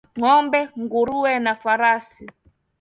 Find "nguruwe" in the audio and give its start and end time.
0.81-1.31